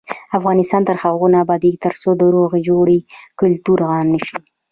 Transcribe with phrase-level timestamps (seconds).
[0.37, 2.99] افغانستان تر هغو نه ابادیږي، ترڅو د روغې جوړې
[3.39, 4.35] کلتور عام نشي.